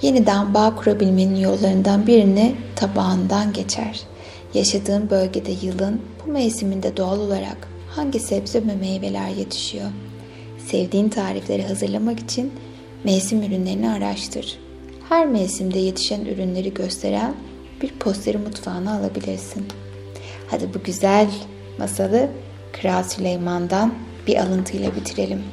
yeniden 0.02 0.54
bağ 0.54 0.76
kurabilmenin 0.76 1.36
yollarından 1.36 2.08
birini 2.08 2.56
tabağından 2.76 3.54
geçer. 3.54 4.02
Yaşadığın 4.54 5.10
bölgede 5.10 5.52
yılın 5.62 6.02
bu 6.28 6.32
mevsiminde 6.32 6.98
doğal 6.98 7.20
olarak 7.20 7.68
hangi 7.90 8.20
sebze 8.20 8.68
ve 8.68 8.76
meyveler 8.76 9.30
yetişiyor? 9.30 9.90
Sevdiğin 10.68 11.10
tarifleri 11.10 11.64
hazırlamak 11.64 12.20
için 12.20 12.54
mevsim 13.04 13.44
ürünlerini 13.44 13.90
araştır. 13.90 14.60
Her 15.10 15.28
mevsimde 15.28 15.80
yetişen 15.80 16.26
ürünleri 16.26 16.74
gösteren 16.74 17.36
bir 17.82 17.90
posteri 17.90 18.38
mutfağına 18.38 18.98
alabilirsin. 19.00 19.66
Hadi 20.52 20.74
bu 20.74 20.84
güzel 20.84 21.28
masalı 21.80 22.30
Kral 22.74 23.04
Süleyman'dan 23.04 23.94
bir 24.28 24.38
alıntıyla 24.38 24.96
bitirelim. 24.96 25.44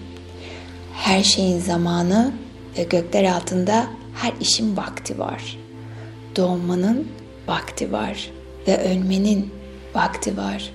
Her 0.95 1.23
şeyin 1.23 1.59
zamanı 1.59 2.33
ve 2.79 2.83
gökler 2.83 3.25
altında 3.25 3.87
her 4.15 4.33
işin 4.41 4.77
vakti 4.77 5.19
var. 5.19 5.59
Doğmanın 6.37 7.09
vakti 7.49 7.93
var 7.93 8.31
ve 8.69 8.91
ölmenin 8.91 9.62
vakti 9.95 10.37
var. 10.37 10.73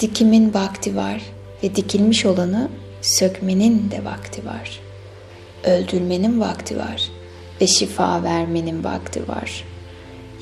Dikimin 0.00 0.54
vakti 0.54 0.96
var 0.96 1.22
ve 1.62 1.76
dikilmiş 1.76 2.26
olanı 2.26 2.68
sökmenin 3.02 3.90
de 3.90 4.04
vakti 4.04 4.46
var.'' 4.46 4.86
Öldürmenin 5.66 6.40
vakti 6.40 6.78
var 6.78 7.10
ve 7.60 7.66
şifa 7.66 8.22
vermenin 8.22 8.84
vakti 8.84 9.28
var. 9.28 9.64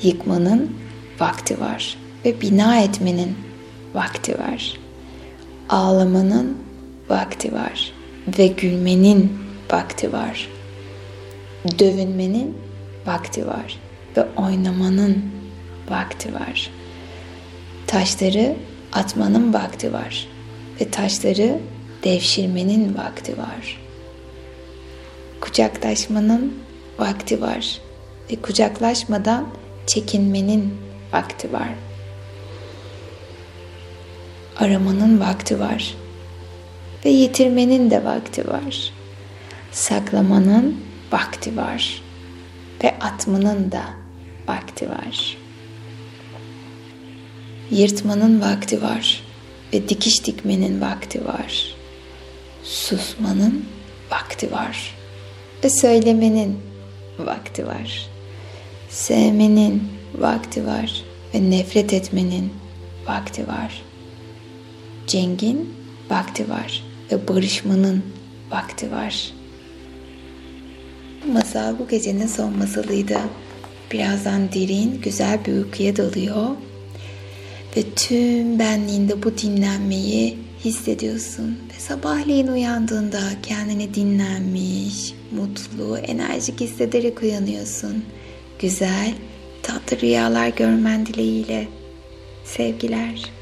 Yıkmanın 0.03 0.75
vakti 1.19 1.59
var 1.59 1.97
ve 2.25 2.41
bina 2.41 2.79
etmenin 2.81 3.37
vakti 3.93 4.39
var. 4.39 4.79
Ağlamanın 5.69 6.57
vakti 7.09 7.53
var 7.53 7.93
ve 8.37 8.47
gülmenin 8.47 9.37
vakti 9.71 10.13
var. 10.13 10.49
Dövünmenin 11.79 12.57
vakti 13.05 13.47
var 13.47 13.79
ve 14.17 14.25
oynamanın 14.37 15.23
vakti 15.89 16.33
var. 16.33 16.71
Taşları 17.87 18.55
atmanın 18.93 19.53
vakti 19.53 19.93
var 19.93 20.27
ve 20.81 20.89
taşları 20.91 21.59
devşirmenin 22.03 22.97
vakti 22.97 23.37
var. 23.37 23.81
Kucaklaşmanın 25.41 26.53
vakti 26.99 27.41
var 27.41 27.81
ve 28.31 28.35
kucaklaşmadan 28.35 29.47
çekinmenin 29.87 30.77
vakti 31.13 31.53
var. 31.53 31.69
Aramanın 34.57 35.19
vakti 35.19 35.59
var 35.59 35.95
ve 37.05 37.09
yitirmenin 37.09 37.91
de 37.91 38.03
vakti 38.05 38.47
var. 38.47 38.93
Saklamanın 39.71 40.81
vakti 41.11 41.57
var 41.57 42.03
ve 42.83 42.95
atmanın 42.99 43.71
da 43.71 43.83
vakti 44.47 44.89
var. 44.89 45.44
Yırtmanın 47.71 48.41
vakti 48.41 48.81
var 48.81 49.23
ve 49.73 49.89
dikiş 49.89 50.25
dikmenin 50.25 50.81
vakti 50.81 51.25
var. 51.25 51.75
Susmanın 52.63 53.65
vakti 54.11 54.51
var 54.51 54.95
ve 55.63 55.69
söylemenin 55.69 56.57
vakti 57.19 57.67
var. 57.67 58.09
Sevmenin 58.89 59.83
vakti 60.15 60.65
var 60.65 61.03
ve 61.33 61.49
nefret 61.49 61.93
etmenin 61.93 62.53
vakti 63.07 63.47
var. 63.47 63.81
Cengin 65.07 65.73
vakti 66.09 66.49
var 66.49 66.83
ve 67.11 67.27
barışmanın 67.27 68.03
vakti 68.51 68.91
var. 68.91 69.31
Masal 71.33 71.79
bu 71.79 71.87
gecenin 71.87 72.27
son 72.27 72.57
masalıydı. 72.57 73.19
Birazdan 73.91 74.51
derin, 74.51 75.01
güzel 75.01 75.45
bir 75.45 75.53
uykuya 75.53 75.95
dalıyor. 75.95 76.47
Ve 77.77 77.81
tüm 77.95 78.59
benliğinde 78.59 79.23
bu 79.23 79.37
dinlenmeyi 79.37 80.37
hissediyorsun. 80.65 81.59
Ve 81.75 81.79
sabahleyin 81.79 82.47
uyandığında 82.47 83.19
kendini 83.43 83.93
dinlenmiş, 83.93 85.13
mutlu, 85.31 85.97
enerjik 85.97 86.61
hissederek 86.61 87.23
uyanıyorsun. 87.23 88.03
Güzel, 88.59 89.13
tatlı 89.63 90.01
rüyalar 90.01 90.47
görmen 90.47 91.05
dileğiyle. 91.05 91.67
Sevgiler. 92.45 93.34